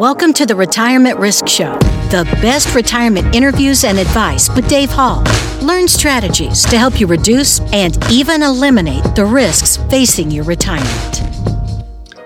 [0.00, 1.74] Welcome to the Retirement Risk Show,
[2.08, 5.22] the best retirement interviews and advice with Dave Hall.
[5.60, 11.29] Learn strategies to help you reduce and even eliminate the risks facing your retirement.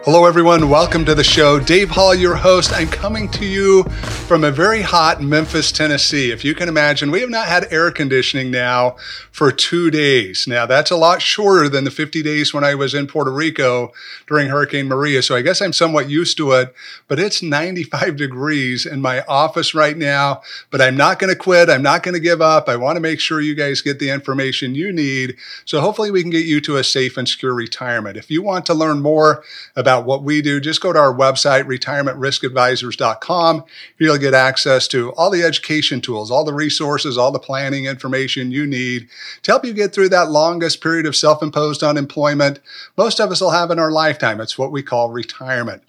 [0.04, 0.68] Hello, everyone.
[0.68, 1.58] Welcome to the show.
[1.58, 2.74] Dave Hall, your host.
[2.74, 3.84] I'm coming to you
[4.28, 6.30] from a very hot Memphis, Tennessee.
[6.30, 8.96] If you can imagine, we have not had air conditioning now
[9.30, 10.46] for two days.
[10.46, 13.92] Now, that's a lot shorter than the 50 days when I was in Puerto Rico
[14.26, 15.22] during Hurricane Maria.
[15.22, 16.74] So I guess I'm somewhat used to it,
[17.08, 20.42] but it's 95 degrees in my office right now.
[20.70, 21.70] But I'm not going to quit.
[21.70, 22.68] I'm not going to give up.
[22.68, 25.36] I want to make sure you guys get the information you need.
[25.64, 28.18] So hopefully we can get you to a safe and secure retirement.
[28.18, 29.42] If you want to learn more
[29.74, 33.64] about about what we do, just go to our website, retirementriskadvisors.com.
[33.98, 38.50] You'll get access to all the education tools, all the resources, all the planning information
[38.50, 39.08] you need
[39.42, 42.60] to help you get through that longest period of self imposed unemployment
[42.96, 44.40] most of us will have in our lifetime.
[44.40, 45.82] It's what we call retirement.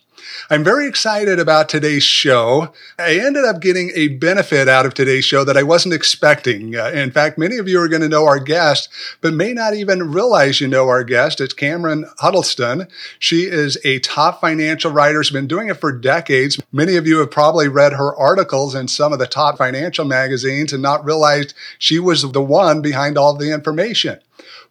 [0.50, 2.74] I'm very excited about today's show.
[3.00, 6.76] I ended up getting a benefit out of today's show that I wasn't expecting.
[6.76, 8.90] Uh, in fact, many of you are going to know our guest,
[9.22, 11.42] but may not even realize you know our guest.
[11.42, 12.88] It's Cameron Huddleston.
[13.20, 16.60] She is a top financial writer, has been doing it for decades.
[16.72, 20.74] Many of you have probably read her articles in some of the top financial magazines
[20.74, 24.20] and not realized she was the one behind all the information.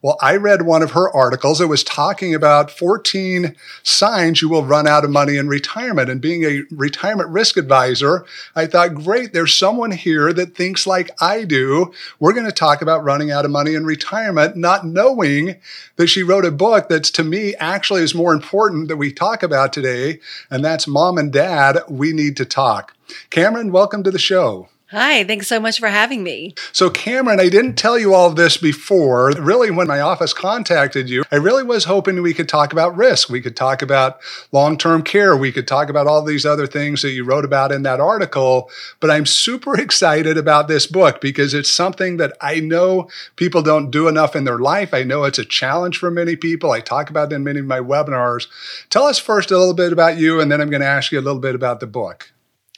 [0.04, 1.62] Well, I read one of her articles.
[1.62, 6.10] It was talking about 14 signs you will run out of money in retirement.
[6.10, 11.10] And being a retirement risk advisor, I thought, great, there's someone here that thinks like
[11.22, 11.94] I do.
[12.20, 15.56] We're going to talk about running out of money in retirement, not knowing
[15.96, 19.42] that she wrote a book that's to me actually is more important that we talk
[19.42, 20.20] about today.
[20.50, 22.94] And that's Mom and Dad, We Need to Talk.
[23.30, 24.68] Cameron, welcome to the show.
[24.90, 26.54] Hi, thanks so much for having me.
[26.70, 29.32] So, Cameron, I didn't tell you all this before.
[29.32, 33.30] Really, when my office contacted you, I really was hoping we could talk about risk.
[33.30, 34.20] We could talk about
[34.52, 35.34] long term care.
[35.38, 38.70] We could talk about all these other things that you wrote about in that article.
[39.00, 43.90] But I'm super excited about this book because it's something that I know people don't
[43.90, 44.92] do enough in their life.
[44.92, 46.72] I know it's a challenge for many people.
[46.72, 48.48] I talk about it in many of my webinars.
[48.90, 51.18] Tell us first a little bit about you, and then I'm going to ask you
[51.18, 52.33] a little bit about the book.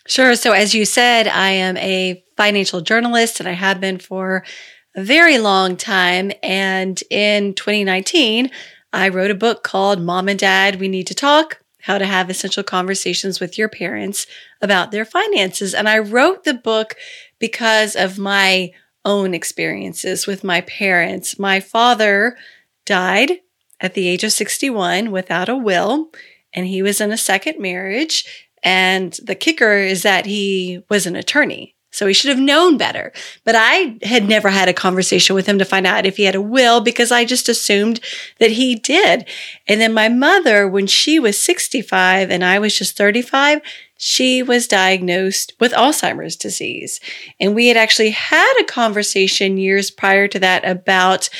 [0.06, 0.34] Sure.
[0.36, 4.44] So, as you said, I am a financial journalist and I have been for
[4.94, 6.32] a very long time.
[6.42, 8.50] And in 2019,
[8.92, 12.30] I wrote a book called Mom and Dad, We Need to Talk How to Have
[12.30, 14.26] Essential Conversations with Your Parents
[14.62, 15.74] About Their Finances.
[15.74, 16.94] And I wrote the book
[17.38, 18.72] because of my
[19.04, 21.38] own experiences with my parents.
[21.38, 22.36] My father
[22.84, 23.40] died
[23.80, 26.10] at the age of 61 without a will,
[26.52, 28.45] and he was in a second marriage.
[28.66, 31.77] And the kicker is that he was an attorney.
[31.93, 33.12] So he should have known better.
[33.44, 36.34] But I had never had a conversation with him to find out if he had
[36.34, 38.00] a will because I just assumed
[38.41, 39.25] that he did.
[39.69, 43.62] And then my mother, when she was 65 and I was just 35,
[43.99, 47.00] she was diagnosed with Alzheimer's disease.
[47.38, 51.31] And we had actually had a conversation years prior to that about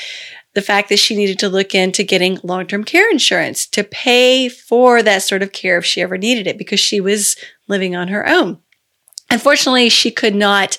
[0.57, 4.49] the fact that she needed to look into getting long term care insurance to pay
[4.49, 7.37] for that sort of care if she ever needed it because she was
[7.69, 8.59] living on her own.
[9.31, 10.79] Unfortunately, she could not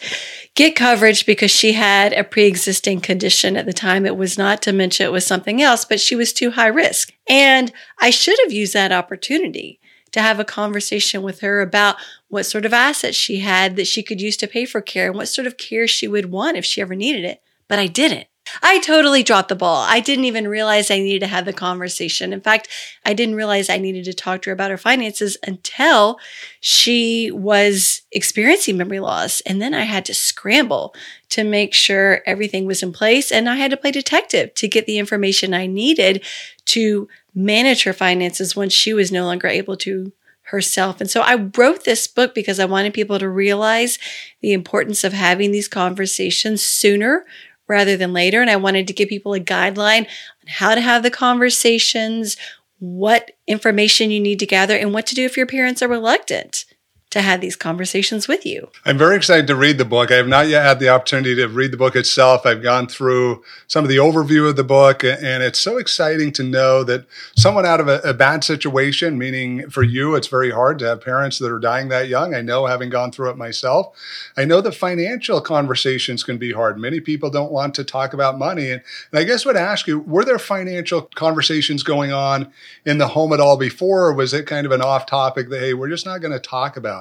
[0.56, 4.04] get coverage because she had a pre existing condition at the time.
[4.04, 7.14] It was not dementia, it was something else, but she was too high risk.
[7.30, 9.80] And I should have used that opportunity
[10.12, 11.98] to have a conversation with her about
[12.30, 15.16] what sort of assets she had that she could use to pay for care and
[15.16, 17.44] what sort of care she would want if she ever needed it.
[17.68, 18.26] But I didn't.
[18.62, 19.86] I totally dropped the ball.
[19.88, 22.34] I didn't even realize I needed to have the conversation.
[22.34, 22.68] In fact,
[23.06, 26.20] I didn't realize I needed to talk to her about her finances until
[26.60, 29.42] she was experiencing memory loss.
[29.42, 30.96] And then I had to scramble
[31.30, 33.32] to make sure everything was in place.
[33.32, 36.24] And I had to play detective to get the information I needed
[36.66, 40.12] to manage her finances when she was no longer able to
[40.48, 41.02] herself.
[41.02, 44.00] And so I wrote this book because I wanted people to realize
[44.42, 47.26] the importance of having these conversations sooner
[47.68, 48.42] rather than later.
[48.42, 52.38] And I wanted to give people a guideline on how to have the conversations,
[52.80, 56.66] what information you need to gather, and what to do if your parents are reluctant
[57.10, 58.70] to have these conversations with you.
[58.86, 60.12] I'm very excited to read the book.
[60.12, 62.46] I have not yet had the opportunity to read the book itself.
[62.46, 66.44] I've gone through some of the overview of the book, and it's so exciting to
[66.44, 70.80] know that someone out of a, a bad situation, meaning for you, it's very hard
[70.80, 72.36] to have parents that are dying that young.
[72.36, 73.96] I know having gone through it myself.
[74.36, 76.78] I know that financial conversations can be hard.
[76.78, 78.70] Many people don't want to talk about money.
[78.70, 78.82] And,
[79.12, 82.52] and I guess I would ask you, were there financial conversations going on
[82.86, 85.62] in the home at all before, or was it kind of an off topic that,
[85.62, 86.98] hey, we're just not going to talk about?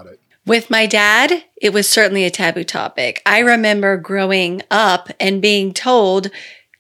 [0.47, 3.21] With my dad, it was certainly a taboo topic.
[3.27, 6.31] I remember growing up and being told,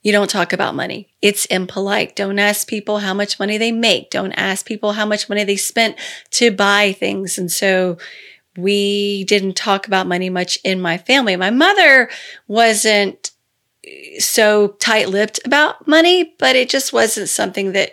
[0.04, 1.08] you don't talk about money.
[1.20, 2.14] It's impolite.
[2.14, 4.10] Don't ask people how much money they make.
[4.10, 5.96] Don't ask people how much money they spent
[6.30, 7.38] to buy things.
[7.38, 7.98] And so
[8.56, 11.34] we didn't talk about money much in my family.
[11.34, 12.08] My mother
[12.46, 13.32] wasn't
[13.84, 17.90] eh, so tight lipped about money, but it just wasn't something that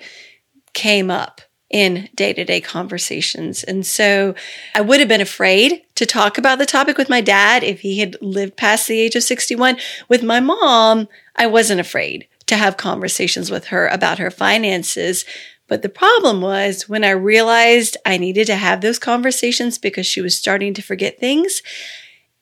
[0.73, 1.41] came up
[1.73, 3.63] in day to day conversations.
[3.63, 4.35] And so
[4.75, 7.99] I would have been afraid to talk about the topic with my dad if he
[7.99, 9.77] had lived past the age of 61.
[10.07, 15.25] With my mom, I wasn't afraid to have conversations with her about her finances.
[15.67, 20.21] But the problem was when I realized I needed to have those conversations because she
[20.21, 21.63] was starting to forget things.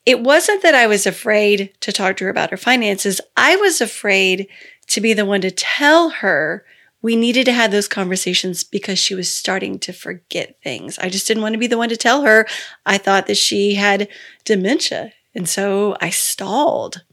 [0.06, 3.22] It wasn't that I was afraid to talk to her about her finances.
[3.38, 4.48] I was afraid
[4.88, 6.66] to be the one to tell her
[7.02, 11.00] we needed to have those conversations because she was starting to forget things.
[11.00, 12.48] I just didn't want to be the one to tell her.
[12.86, 14.08] I thought that she had
[14.46, 15.14] dementia.
[15.34, 17.04] And so I stalled.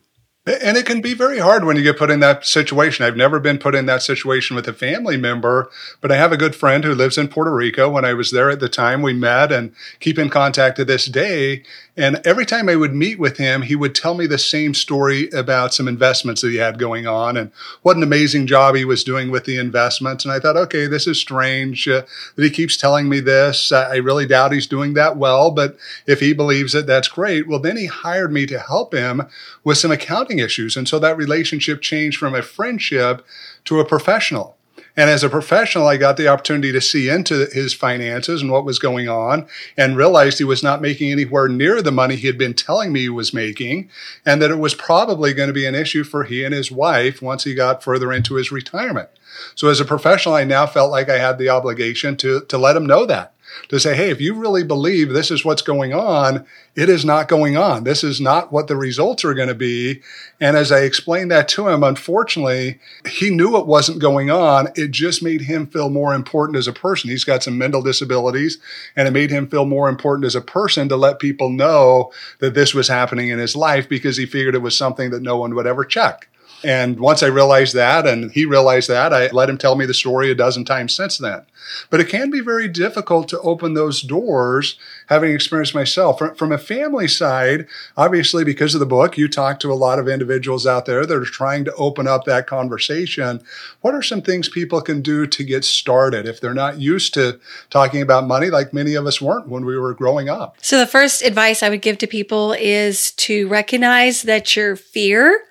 [0.63, 3.05] And it can be very hard when you get put in that situation.
[3.05, 5.71] I've never been put in that situation with a family member,
[6.01, 7.91] but I have a good friend who lives in Puerto Rico.
[7.91, 11.05] When I was there at the time, we met and keep in contact to this
[11.05, 11.65] day.
[11.99, 15.29] And every time I would meet with him, he would tell me the same story
[15.31, 17.51] about some investments that he had going on and
[17.83, 20.25] what an amazing job he was doing with the investments.
[20.25, 22.03] And I thought, okay, this is strange uh,
[22.37, 23.73] that he keeps telling me this.
[23.73, 27.49] I really doubt he's doing that well, but if he believes it, that's great.
[27.49, 29.23] Well, then he hired me to help him
[29.65, 30.77] with some accounting issues.
[30.77, 33.27] And so that relationship changed from a friendship
[33.65, 34.58] to a professional.
[34.99, 38.65] And as a professional, I got the opportunity to see into his finances and what
[38.65, 39.47] was going on
[39.77, 43.03] and realized he was not making anywhere near the money he had been telling me
[43.03, 43.89] he was making
[44.27, 47.23] and that it was probably going to be an issue for he and his wife
[47.23, 49.09] once he got further into his retirement.
[49.55, 52.75] So as a professional, I now felt like I had the obligation to, to let
[52.75, 53.35] him know that
[53.69, 57.29] to say, hey, if you really believe this is what's going on, it is not
[57.29, 57.85] going on.
[57.85, 60.01] This is not what the results are going to be.
[60.41, 62.79] And as I explained that to him, unfortunately,
[63.09, 64.69] he knew it wasn't going on.
[64.77, 67.11] It just made him feel more important as a person.
[67.11, 68.59] He's got some mental disabilities,
[68.95, 72.55] and it made him feel more important as a person to let people know that
[72.55, 75.55] this was happening in his life because he figured it was something that no one
[75.55, 76.29] would ever check.
[76.65, 79.95] And once I realized that and he realized that, I let him tell me the
[79.95, 81.43] story a dozen times since then.
[81.91, 86.19] But it can be very difficult to open those doors, having experienced myself.
[86.19, 87.67] From, a family side,
[87.97, 91.15] obviously, because of the book, you talk to a lot of individuals out there that
[91.15, 93.43] are trying to open up that conversation.
[93.83, 97.39] What are some things people can do to get started if they're not used to
[97.69, 100.57] talking about money like many of us weren't when we were growing up?
[100.63, 105.43] So, the first advice I would give to people is to recognize that your fear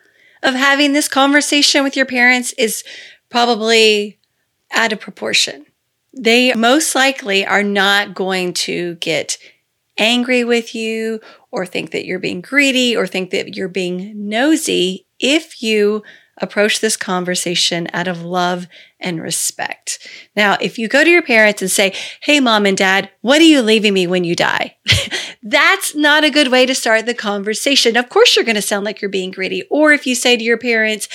[0.44, 2.84] of having this conversation with your parents is
[3.30, 4.20] probably
[4.72, 5.66] out of proportion.
[6.14, 9.38] They most likely are not going to get
[9.98, 11.20] angry with you
[11.52, 16.04] or think that you're being greedy or think that you're being nosy if you
[16.40, 18.68] approach this conversation out of love
[19.00, 20.08] and respect.
[20.36, 23.46] Now, if you go to your parents and say, Hey, mom and dad, what are
[23.46, 24.78] you leaving me when you die?
[25.44, 27.96] That's not a good way to start the conversation.
[27.96, 29.64] Of course, you're going to sound like you're being greedy.
[29.70, 31.08] Or if you say to your parents,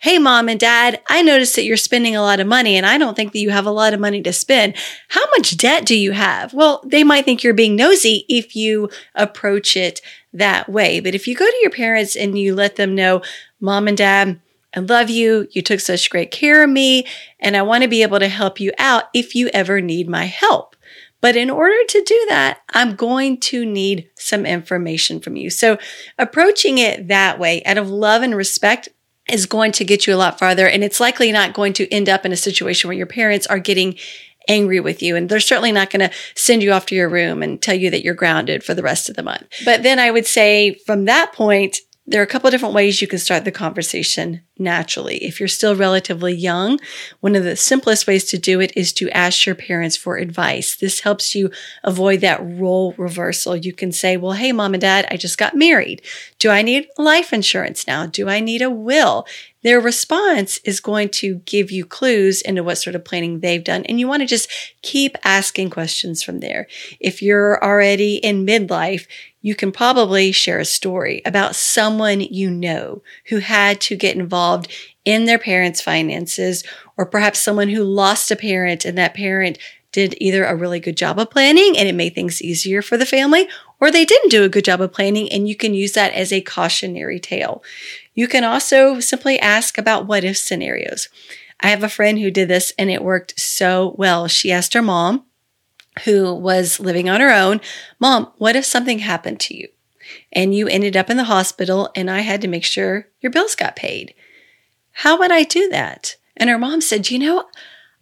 [0.00, 2.98] Hey, mom and dad, I noticed that you're spending a lot of money and I
[2.98, 4.76] don't think that you have a lot of money to spend.
[5.08, 6.54] How much debt do you have?
[6.54, 10.00] Well, they might think you're being nosy if you approach it
[10.32, 11.00] that way.
[11.00, 13.22] But if you go to your parents and you let them know,
[13.60, 14.40] mom and dad,
[14.74, 15.48] I love you.
[15.52, 17.06] You took such great care of me
[17.40, 20.24] and I want to be able to help you out if you ever need my
[20.24, 20.76] help.
[21.20, 25.50] But in order to do that, I'm going to need some information from you.
[25.50, 25.78] So
[26.16, 28.88] approaching it that way out of love and respect
[29.28, 30.68] is going to get you a lot farther.
[30.68, 33.58] And it's likely not going to end up in a situation where your parents are
[33.58, 33.96] getting
[34.46, 35.16] angry with you.
[35.16, 37.90] And they're certainly not going to send you off to your room and tell you
[37.90, 39.46] that you're grounded for the rest of the month.
[39.64, 43.02] But then I would say from that point, there are a couple of different ways
[43.02, 45.18] you can start the conversation naturally.
[45.18, 46.80] If you're still relatively young,
[47.20, 50.74] one of the simplest ways to do it is to ask your parents for advice.
[50.74, 51.50] This helps you
[51.84, 53.54] avoid that role reversal.
[53.54, 56.00] You can say, well, hey, mom and dad, I just got married.
[56.38, 58.06] Do I need life insurance now?
[58.06, 59.26] Do I need a will?
[59.62, 63.84] Their response is going to give you clues into what sort of planning they've done.
[63.84, 64.48] And you want to just
[64.80, 66.68] keep asking questions from there.
[67.00, 69.06] If you're already in midlife,
[69.48, 74.70] you can probably share a story about someone you know who had to get involved
[75.06, 76.62] in their parents' finances,
[76.98, 79.56] or perhaps someone who lost a parent and that parent
[79.90, 83.06] did either a really good job of planning and it made things easier for the
[83.06, 83.48] family,
[83.80, 86.30] or they didn't do a good job of planning and you can use that as
[86.30, 87.62] a cautionary tale.
[88.14, 91.08] You can also simply ask about what if scenarios.
[91.58, 94.28] I have a friend who did this and it worked so well.
[94.28, 95.24] She asked her mom,
[96.04, 97.60] who was living on her own,
[97.98, 99.68] Mom, what if something happened to you
[100.32, 103.54] and you ended up in the hospital and I had to make sure your bills
[103.54, 104.14] got paid?
[104.92, 106.16] How would I do that?
[106.36, 107.44] And her mom said, You know,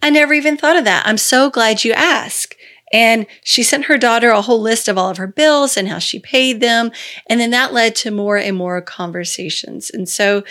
[0.02, 1.06] I never even thought of that.
[1.06, 2.54] I'm so glad you asked.
[2.92, 5.98] And she sent her daughter a whole list of all of her bills and how
[5.98, 6.92] she paid them.
[7.28, 9.90] And then that led to more and more conversations.
[9.90, 10.44] And so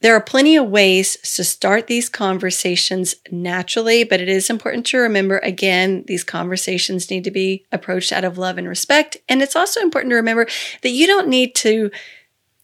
[0.00, 4.98] there are plenty of ways to start these conversations naturally, but it is important to
[4.98, 9.16] remember again, these conversations need to be approached out of love and respect.
[9.28, 10.46] And it's also important to remember
[10.82, 11.90] that you don't need to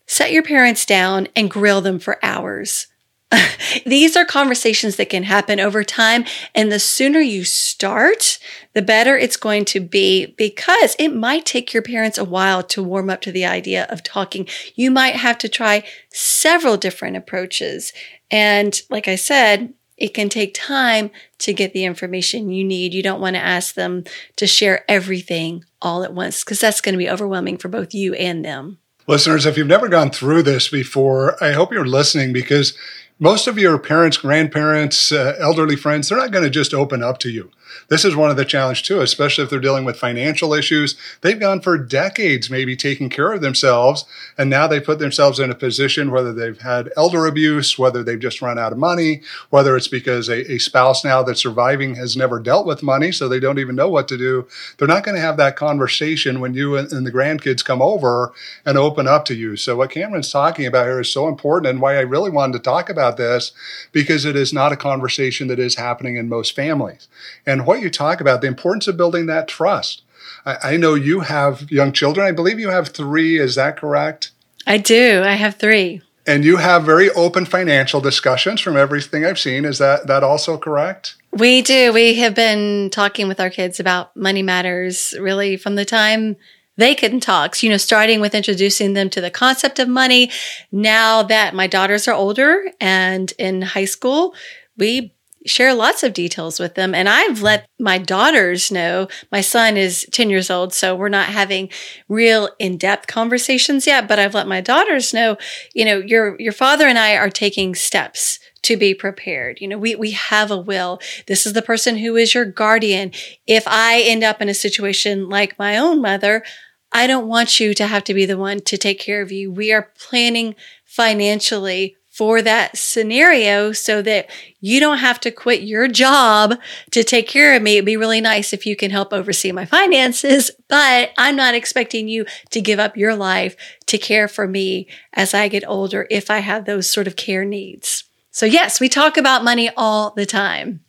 [0.06, 2.86] set your parents down and grill them for hours.
[3.86, 6.24] These are conversations that can happen over time.
[6.54, 8.38] And the sooner you start,
[8.72, 12.82] the better it's going to be because it might take your parents a while to
[12.82, 14.48] warm up to the idea of talking.
[14.74, 17.92] You might have to try several different approaches.
[18.30, 22.94] And like I said, it can take time to get the information you need.
[22.94, 24.04] You don't want to ask them
[24.36, 28.14] to share everything all at once because that's going to be overwhelming for both you
[28.14, 28.78] and them.
[29.06, 32.76] Listeners, if you've never gone through this before, I hope you're listening because
[33.18, 37.18] most of your parents, grandparents, uh, elderly friends, they're not going to just open up
[37.18, 37.50] to you.
[37.88, 40.96] This is one of the challenge too, especially if they're dealing with financial issues.
[41.20, 44.04] They've gone for decades, maybe taking care of themselves.
[44.38, 48.18] And now they put themselves in a position, whether they've had elder abuse, whether they've
[48.18, 52.16] just run out of money, whether it's because a, a spouse now that's surviving has
[52.16, 54.46] never dealt with money, so they don't even know what to do.
[54.78, 58.32] They're not going to have that conversation when you and, and the grandkids come over
[58.64, 59.56] and open up to you.
[59.56, 62.58] So what Cameron's talking about here is so important and why I really wanted to
[62.58, 63.52] talk about this
[63.92, 67.08] because it is not a conversation that is happening in most families.
[67.46, 70.02] And what you talk about, the importance of building that trust.
[70.44, 72.26] I, I know you have young children.
[72.26, 73.38] I believe you have three.
[73.38, 74.30] Is that correct?
[74.66, 75.22] I do.
[75.24, 76.02] I have three.
[76.26, 79.64] And you have very open financial discussions from everything I've seen.
[79.64, 81.16] Is that that also correct?
[81.32, 81.92] We do.
[81.92, 86.36] We have been talking with our kids about money matters really from the time
[86.76, 87.54] they couldn't talk.
[87.54, 90.30] So, you know, starting with introducing them to the concept of money.
[90.72, 94.34] Now that my daughters are older and in high school,
[94.76, 95.14] we
[95.46, 96.94] share lots of details with them.
[96.94, 101.26] And I've let my daughters know, my son is 10 years old, so we're not
[101.26, 101.68] having
[102.08, 105.36] real in-depth conversations yet, but I've let my daughters know,
[105.74, 109.60] you know, your, your father and I are taking steps to be prepared.
[109.60, 110.98] You know, we, we have a will.
[111.26, 113.12] This is the person who is your guardian.
[113.46, 116.42] If I end up in a situation like my own mother,
[116.90, 119.50] I don't want you to have to be the one to take care of you.
[119.50, 124.30] We are planning financially for that scenario so that
[124.60, 126.54] you don't have to quit your job
[126.92, 127.72] to take care of me.
[127.72, 132.06] It'd be really nice if you can help oversee my finances, but I'm not expecting
[132.06, 133.56] you to give up your life
[133.86, 137.44] to care for me as I get older if I have those sort of care
[137.44, 138.04] needs.
[138.30, 140.84] So yes, we talk about money all the time.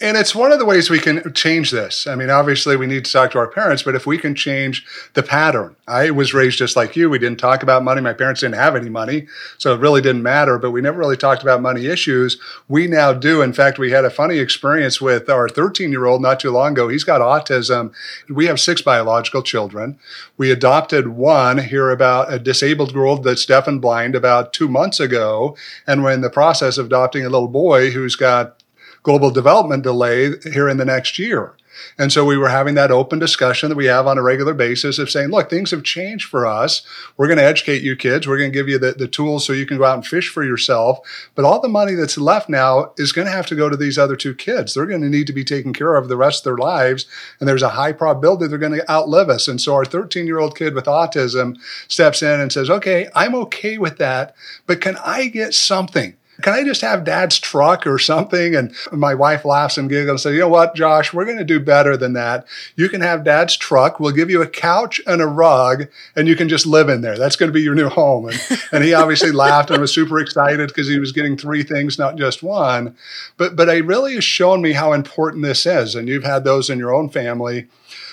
[0.00, 2.06] And it's one of the ways we can change this.
[2.06, 4.84] I mean, obviously, we need to talk to our parents, but if we can change
[5.14, 7.10] the pattern, I was raised just like you.
[7.10, 8.00] We didn't talk about money.
[8.00, 9.26] My parents didn't have any money,
[9.58, 12.38] so it really didn't matter, but we never really talked about money issues.
[12.68, 13.42] We now do.
[13.42, 16.72] In fact, we had a funny experience with our 13 year old not too long
[16.72, 16.88] ago.
[16.88, 17.92] He's got autism.
[18.28, 19.98] We have six biological children.
[20.36, 25.00] We adopted one here about a disabled girl that's deaf and blind about two months
[25.00, 25.56] ago.
[25.86, 28.61] And we're in the process of adopting a little boy who's got
[29.02, 31.56] global development delay here in the next year.
[31.98, 34.98] And so we were having that open discussion that we have on a regular basis
[34.98, 36.82] of saying, look, things have changed for us.
[37.16, 38.26] We're going to educate you kids.
[38.26, 40.28] We're going to give you the, the tools so you can go out and fish
[40.28, 40.98] for yourself.
[41.34, 43.98] But all the money that's left now is going to have to go to these
[43.98, 44.74] other two kids.
[44.74, 47.06] They're going to need to be taken care of the rest of their lives.
[47.40, 49.48] And there's a high probability they're going to outlive us.
[49.48, 51.56] And so our 13 year old kid with autism
[51.88, 54.34] steps in and says, okay, I'm okay with that,
[54.66, 56.16] but can I get something?
[56.40, 58.54] Can I just have dad's truck or something?
[58.54, 61.44] And my wife laughs and giggles and says, you know what, Josh, we're going to
[61.44, 62.46] do better than that.
[62.74, 64.00] You can have dad's truck.
[64.00, 67.18] We'll give you a couch and a rug and you can just live in there.
[67.18, 68.28] That's going to be your new home.
[68.28, 71.98] And, and he obviously laughed and was super excited because he was getting three things,
[71.98, 72.96] not just one.
[73.36, 75.94] But, but it really has shown me how important this is.
[75.94, 77.68] And you've had those in your own family.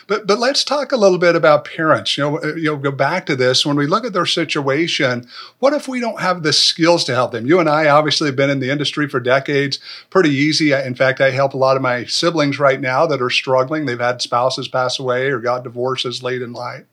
[0.10, 2.18] But but let's talk a little bit about parents.
[2.18, 5.30] You know, uh, you know, go back to this when we look at their situation.
[5.60, 7.46] What if we don't have the skills to help them?
[7.46, 9.78] You and I obviously have been in the industry for decades.
[10.10, 10.74] Pretty easy.
[10.74, 13.86] In fact, I help a lot of my siblings right now that are struggling.
[13.86, 16.86] They've had spouses pass away or got divorces late in life.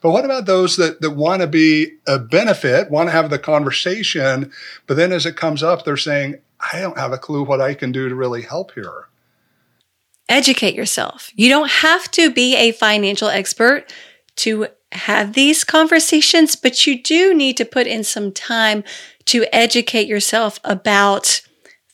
[0.00, 3.38] But what about those that, that want to be a benefit, want to have the
[3.38, 4.52] conversation,
[4.86, 6.36] but then as it comes up, they're saying,
[6.72, 9.06] I don't have a clue what I can do to really help here
[10.30, 11.30] educate yourself.
[11.34, 13.92] You don't have to be a financial expert
[14.36, 18.82] to have these conversations, but you do need to put in some time
[19.26, 21.42] to educate yourself about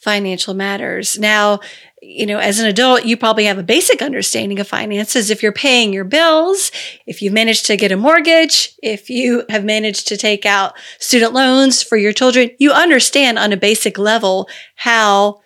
[0.01, 1.19] financial matters.
[1.19, 1.61] Now,
[2.01, 5.31] you know, as an adult, you probably have a basic understanding of finances.
[5.31, 6.71] If you're paying your bills,
[7.07, 11.33] if you've managed to get a mortgage, if you have managed to take out student
[11.33, 15.41] loans for your children, you understand on a basic level how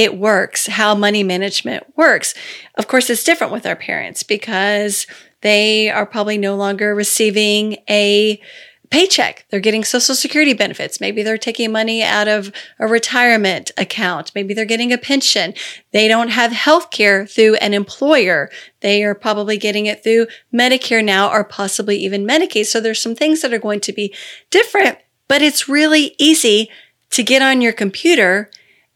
[0.00, 2.32] it works, how money management works.
[2.76, 5.06] Of course, it's different with our parents because
[5.42, 8.40] they are probably no longer receiving a
[8.88, 9.44] paycheck.
[9.50, 11.02] They're getting social security benefits.
[11.02, 14.32] Maybe they're taking money out of a retirement account.
[14.34, 15.52] Maybe they're getting a pension.
[15.92, 18.48] They don't have health care through an employer.
[18.80, 22.64] They are probably getting it through Medicare now or possibly even Medicaid.
[22.64, 24.14] So there's some things that are going to be
[24.48, 24.96] different,
[25.28, 26.70] but it's really easy
[27.10, 28.50] to get on your computer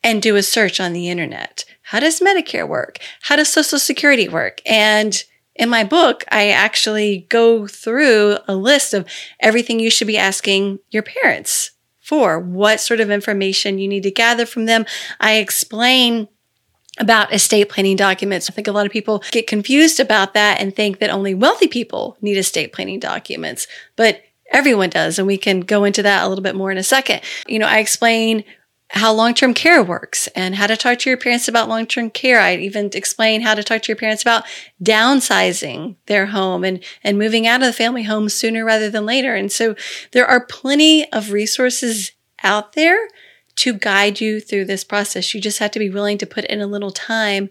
[0.04, 1.64] and do a search on the internet.
[1.82, 2.99] How does Medicare work?
[3.23, 4.61] How does social security work?
[4.64, 5.25] And
[5.56, 9.08] in my book, I actually go through a list of
[9.40, 14.11] everything you should be asking your parents for, what sort of information you need to
[14.11, 14.84] gather from them.
[15.20, 16.28] I explain
[16.99, 18.49] about estate planning documents.
[18.49, 21.66] I think a lot of people get confused about that and think that only wealthy
[21.66, 25.18] people need estate planning documents, but everyone does.
[25.18, 27.23] And we can go into that a little bit more in a second.
[27.46, 28.44] You know, I explain
[28.90, 32.40] how long-term care works and how to talk to your parents about long-term care.
[32.40, 34.44] I even explain how to talk to your parents about
[34.82, 39.34] downsizing their home and, and moving out of the family home sooner rather than later.
[39.34, 39.74] And so
[40.12, 42.12] there are plenty of resources
[42.42, 43.08] out there
[43.56, 45.32] to guide you through this process.
[45.34, 47.50] You just have to be willing to put in a little time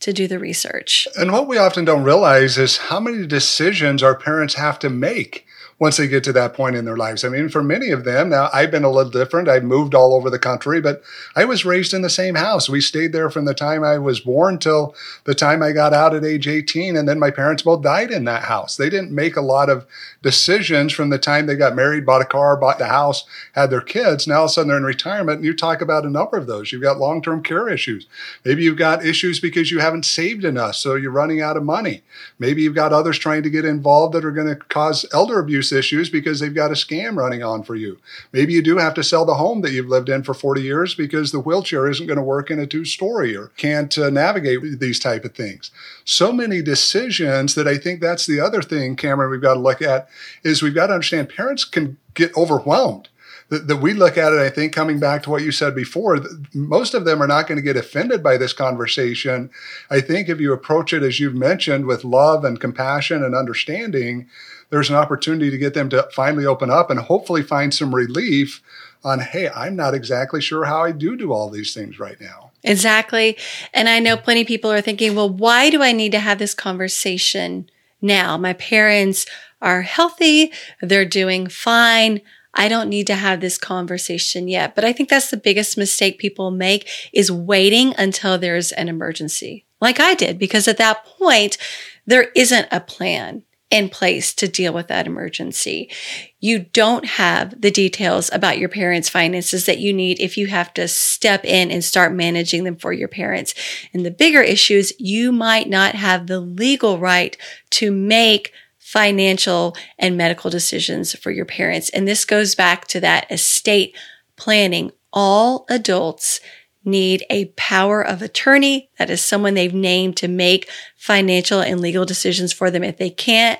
[0.00, 1.08] to do the research.
[1.16, 5.43] And what we often don't realize is how many decisions our parents have to make
[5.78, 7.24] once they get to that point in their lives.
[7.24, 9.48] I mean, for many of them, now I've been a little different.
[9.48, 11.02] I've moved all over the country, but
[11.34, 12.68] I was raised in the same house.
[12.68, 16.14] We stayed there from the time I was born till the time I got out
[16.14, 16.96] at age 18.
[16.96, 18.76] And then my parents both died in that house.
[18.76, 19.84] They didn't make a lot of
[20.22, 23.80] decisions from the time they got married, bought a car, bought the house, had their
[23.80, 24.28] kids.
[24.28, 25.38] Now all of a sudden they're in retirement.
[25.38, 26.70] And you talk about a number of those.
[26.70, 28.06] You've got long term care issues.
[28.44, 30.76] Maybe you've got issues because you haven't saved enough.
[30.76, 32.02] So you're running out of money.
[32.38, 35.63] Maybe you've got others trying to get involved that are going to cause elder abuse
[35.72, 37.98] issues because they've got a scam running on for you.
[38.32, 40.94] Maybe you do have to sell the home that you've lived in for 40 years
[40.94, 44.80] because the wheelchair isn't going to work in a two story or can't uh, navigate
[44.80, 45.70] these type of things.
[46.04, 49.82] So many decisions that I think that's the other thing, Cameron, we've got to look
[49.82, 50.08] at
[50.42, 53.08] is we've got to understand parents can get overwhelmed
[53.50, 56.18] that, we look at it, I think, coming back to what you said before,
[56.54, 59.50] most of them are not going to get offended by this conversation.
[59.90, 64.28] I think if you approach it, as you've mentioned, with love and compassion and understanding,
[64.70, 68.62] there's an opportunity to get them to finally open up and hopefully find some relief
[69.04, 72.52] on, hey, I'm not exactly sure how I do do all these things right now.
[72.62, 73.36] Exactly.
[73.74, 76.38] And I know plenty of people are thinking, well, why do I need to have
[76.38, 77.68] this conversation
[78.00, 78.38] now?
[78.38, 79.26] My parents
[79.60, 80.50] are healthy.
[80.80, 82.22] They're doing fine.
[82.54, 84.74] I don't need to have this conversation yet.
[84.74, 89.66] But I think that's the biggest mistake people make is waiting until there's an emergency,
[89.80, 91.58] like I did, because at that point,
[92.06, 95.90] there isn't a plan in place to deal with that emergency.
[96.38, 100.72] You don't have the details about your parents' finances that you need if you have
[100.74, 103.52] to step in and start managing them for your parents.
[103.92, 107.36] And the bigger issues, you might not have the legal right
[107.70, 108.52] to make
[108.84, 111.88] financial and medical decisions for your parents.
[111.88, 113.96] And this goes back to that estate
[114.36, 114.92] planning.
[115.10, 116.38] All adults
[116.84, 118.90] need a power of attorney.
[118.98, 122.84] That is someone they've named to make financial and legal decisions for them.
[122.84, 123.58] If they can't,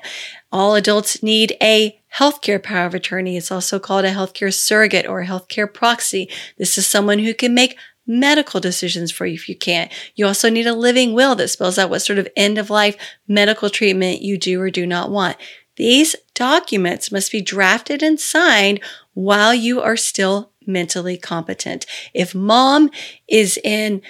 [0.53, 3.39] all adults need a healthcare power of attorney.
[3.39, 6.29] It's also called a healthcare surrogate or a healthcare proxy.
[6.59, 9.91] This is someone who can make medical decisions for you if you can't.
[10.15, 12.97] You also need a living will that spells out what sort of end of life
[13.27, 15.37] medical treatment you do or do not want.
[15.77, 18.81] These documents must be drafted and signed
[19.15, 21.87] while you are still mentally competent.
[22.13, 22.91] If mom
[23.29, 24.03] is in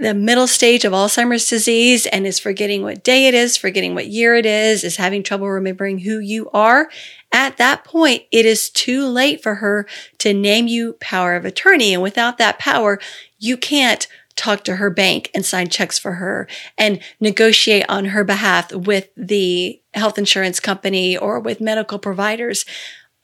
[0.00, 4.08] the middle stage of Alzheimer's disease and is forgetting what day it is, forgetting what
[4.08, 6.88] year it is, is having trouble remembering who you are,
[7.32, 9.86] at that point, it is too late for her
[10.18, 11.94] to name you power of attorney.
[11.94, 13.00] And without that power,
[13.38, 18.24] you can't talk to her bank and sign checks for her and negotiate on her
[18.24, 22.64] behalf with the health insurance company or with medical providers.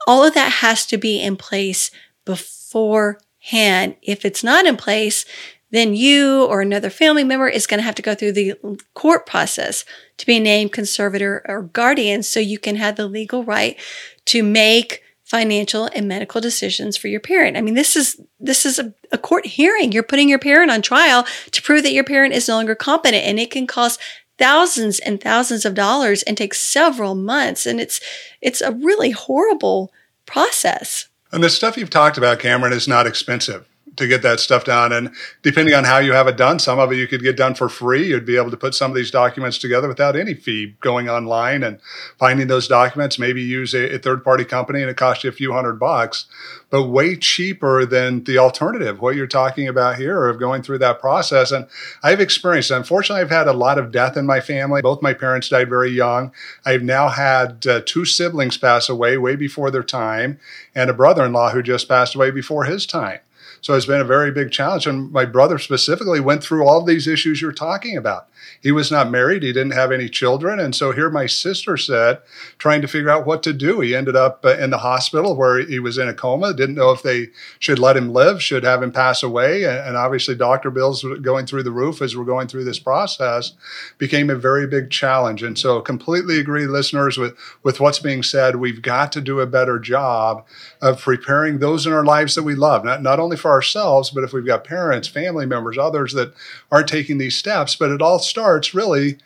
[0.06, 1.90] All of that has to be in place
[2.24, 3.96] beforehand.
[4.02, 5.24] If it's not in place,
[5.70, 8.54] then you or another family member is going to have to go through the
[8.94, 9.84] court process
[10.16, 13.78] to be named conservator or guardian so you can have the legal right
[14.26, 17.56] to make financial and medical decisions for your parent.
[17.56, 19.92] I mean, this is, this is a, a, court hearing.
[19.92, 23.24] You're putting your parent on trial to prove that your parent is no longer competent
[23.24, 24.00] and it can cost
[24.38, 27.66] thousands and thousands of dollars and take several months.
[27.66, 28.00] And it's,
[28.40, 29.92] it's a really horrible
[30.24, 31.08] process.
[31.30, 34.92] And the stuff you've talked about, Cameron, is not expensive to get that stuff done.
[34.92, 37.54] And depending on how you have it done, some of it you could get done
[37.54, 38.06] for free.
[38.06, 41.62] You'd be able to put some of these documents together without any fee going online
[41.62, 41.80] and
[42.18, 43.18] finding those documents.
[43.18, 46.26] Maybe use a, a third party company and it costs you a few hundred bucks,
[46.70, 51.00] but way cheaper than the alternative, what you're talking about here of going through that
[51.00, 51.50] process.
[51.50, 51.66] And
[52.02, 54.80] I've experienced, unfortunately, I've had a lot of death in my family.
[54.80, 56.32] Both my parents died very young.
[56.64, 60.38] I've now had uh, two siblings pass away way before their time
[60.74, 63.18] and a brother in law who just passed away before his time.
[63.60, 64.86] So it's been a very big challenge.
[64.86, 68.28] And my brother specifically went through all these issues you're talking about.
[68.60, 70.58] He was not married, he didn't have any children.
[70.58, 72.20] And so here my sister said,
[72.58, 73.80] trying to figure out what to do.
[73.80, 76.90] He ended up uh, in the hospital where he was in a coma, didn't know
[76.90, 79.64] if they should let him live, should have him pass away.
[79.64, 83.52] And obviously, doctor bills going through the roof as we're going through this process
[83.98, 85.42] became a very big challenge.
[85.42, 88.56] And so, completely agree, listeners, with, with what's being said.
[88.56, 90.46] We've got to do a better job
[90.80, 94.24] of preparing those in our lives that we love, not, not only for ourselves, but
[94.24, 96.32] if we've got parents, family members, others that
[96.70, 97.76] aren't taking these steps.
[97.76, 99.18] But it all starts really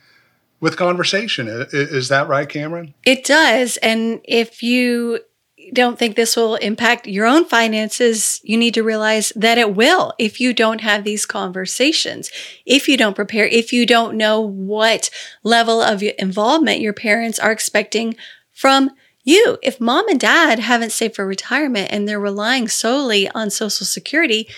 [0.60, 1.48] with conversation.
[1.72, 2.94] Is that right, Cameron?
[3.04, 3.76] It does.
[3.78, 5.18] And if you
[5.72, 10.12] don't think this will impact your own finances, you need to realize that it will
[10.18, 12.30] if you don't have these conversations,
[12.66, 15.10] if you don't prepare, if you don't know what
[15.42, 18.16] level of involvement your parents are expecting
[18.52, 18.90] from
[19.24, 19.58] you.
[19.62, 24.48] If mom and dad haven't saved for retirement and they're relying solely on Social Security,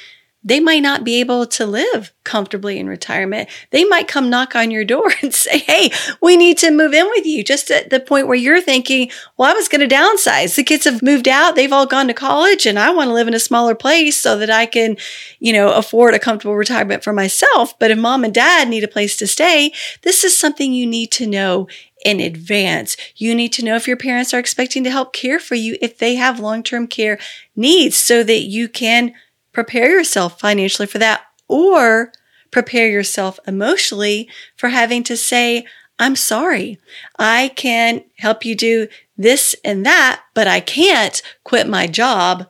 [0.44, 3.48] they might not be able to live comfortably in retirement.
[3.70, 7.06] They might come knock on your door and say, Hey, we need to move in
[7.06, 7.42] with you.
[7.42, 10.54] Just at the point where you're thinking, well, I was going to downsize.
[10.54, 11.56] The kids have moved out.
[11.56, 14.36] They've all gone to college and I want to live in a smaller place so
[14.38, 14.96] that I can,
[15.38, 17.78] you know, afford a comfortable retirement for myself.
[17.78, 21.10] But if mom and dad need a place to stay, this is something you need
[21.12, 21.68] to know
[22.04, 22.96] in advance.
[23.16, 25.98] You need to know if your parents are expecting to help care for you if
[25.98, 27.18] they have long-term care
[27.56, 29.14] needs so that you can
[29.54, 32.12] prepare yourself financially for that or
[32.50, 35.64] prepare yourself emotionally for having to say,
[35.98, 36.78] I'm sorry.
[37.18, 42.48] I can help you do this and that, but I can't quit my job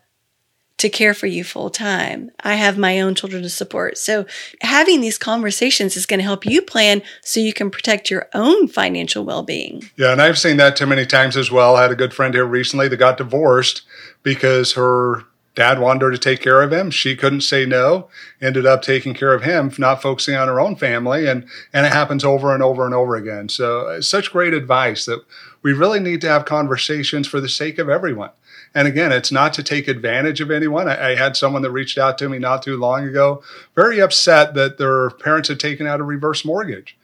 [0.77, 2.31] to care for you full time.
[2.41, 3.97] I have my own children to support.
[3.97, 4.27] So
[4.61, 8.67] having these conversations is going to help you plan so you can protect your own
[8.67, 9.89] financial well-being.
[9.97, 11.77] Yeah, and I've seen that too many times as well.
[11.77, 13.83] I had a good friend here recently that got divorced
[14.23, 16.91] because her Dad wanted her to take care of him.
[16.91, 18.09] She couldn't say no.
[18.41, 21.93] Ended up taking care of him, not focusing on her own family, and and it
[21.93, 23.49] happens over and over and over again.
[23.49, 25.25] So uh, such great advice that
[25.63, 28.31] we really need to have conversations for the sake of everyone.
[28.75, 30.89] And again, it's not to take advantage of anyone.
[30.89, 33.43] I, I, had someone that reached out to me not too long ago,
[33.77, 36.97] very upset that their parents had taken out a reverse mortgage.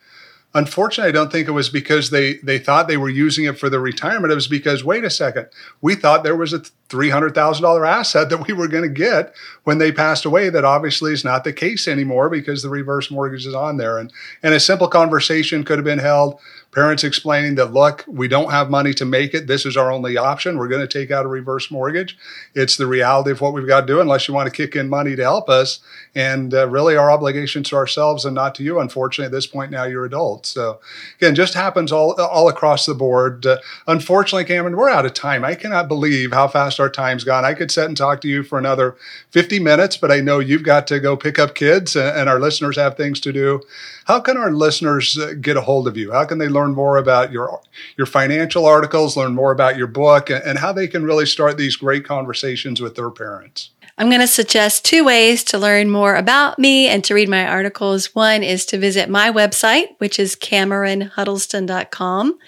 [0.52, 3.70] Unfortunately, I don't think it was because they, they thought they were using it for
[3.70, 4.32] their retirement.
[4.32, 5.46] It was because, wait a second,
[5.80, 6.58] we thought there was a
[6.88, 9.32] $300,000 asset that we were going to get
[9.62, 10.50] when they passed away.
[10.50, 13.96] That obviously is not the case anymore because the reverse mortgage is on there.
[13.96, 16.40] And, and a simple conversation could have been held
[16.72, 19.48] parents explaining that, look, we don't have money to make it.
[19.48, 20.56] This is our only option.
[20.56, 22.16] We're going to take out a reverse mortgage.
[22.54, 24.88] It's the reality of what we've got to do unless you want to kick in
[24.88, 25.80] money to help us.
[26.14, 28.78] And uh, really, our obligation to ourselves and not to you.
[28.78, 30.50] Unfortunately, at this point now, you're adults.
[30.50, 30.80] So
[31.18, 33.44] again, just happens all, all across the board.
[33.46, 35.44] Uh, unfortunately, Cameron, we're out of time.
[35.44, 37.44] I cannot believe how fast our time's gone.
[37.44, 38.96] I could sit and talk to you for another
[39.30, 42.38] 50 minutes, but I know you've got to go pick up kids and, and our
[42.38, 43.62] listeners have things to do.
[44.04, 46.10] How can our listeners uh, get a hold of you?
[46.10, 47.60] How can they learn more about your
[47.96, 51.76] your financial articles, learn more about your book, and how they can really start these
[51.76, 53.70] great conversations with their parents?
[54.00, 57.46] I'm going to suggest two ways to learn more about me and to read my
[57.46, 58.14] articles.
[58.14, 62.38] One is to visit my website, which is CameronHuddleston.com.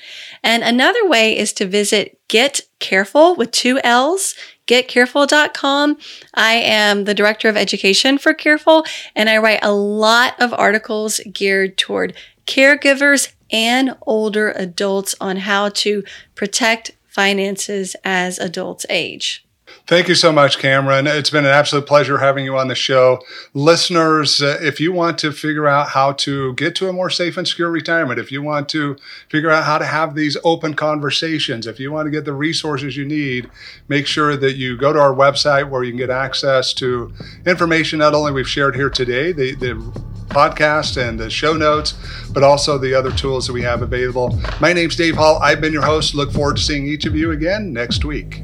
[0.43, 4.35] And another way is to visit Get Carefull with two L's,
[4.67, 5.99] getcarefull.com.
[6.33, 11.21] I am the director of education for Carefull, and I write a lot of articles
[11.31, 12.15] geared toward
[12.47, 16.03] caregivers and older adults on how to
[16.35, 19.45] protect finances as adults age.
[19.87, 21.07] Thank you so much, Cameron.
[21.07, 23.21] It's been an absolute pleasure having you on the show.
[23.53, 27.37] Listeners, uh, if you want to figure out how to get to a more safe
[27.37, 28.97] and secure retirement, if you want to
[29.29, 32.97] figure out how to have these open conversations, if you want to get the resources
[32.97, 33.51] you need,
[33.89, 37.13] make sure that you go to our website where you can get access to
[37.45, 40.03] information not only we've shared here today, the, the
[40.33, 41.95] podcast and the show notes,
[42.33, 44.39] but also the other tools that we have available.
[44.61, 45.39] My name's Dave Hall.
[45.43, 46.15] I've been your host.
[46.15, 48.43] Look forward to seeing each of you again next week.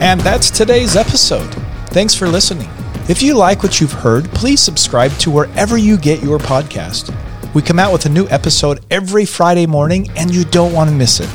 [0.00, 1.52] And that's today's episode.
[1.88, 2.68] Thanks for listening.
[3.08, 7.14] If you like what you've heard, please subscribe to wherever you get your podcast.
[7.54, 10.96] We come out with a new episode every Friday morning, and you don't want to
[10.96, 11.28] miss it.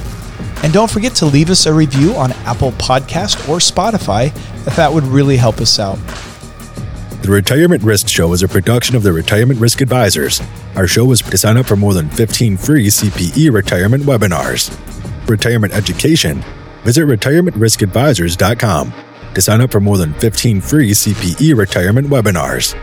[0.64, 4.28] And don't forget to leave us a review on Apple Podcast or Spotify,
[4.68, 5.98] if that would really help us out.
[7.30, 10.42] The Retirement Risk Show is a production of the Retirement Risk Advisors.
[10.76, 14.76] Our show was to sign up for more than 15 free CPE retirement webinars.
[15.30, 16.44] Retirement education,
[16.84, 18.94] visit retirementriskadvisors.com
[19.36, 22.74] to sign up for more than 15 free CPE retirement webinars.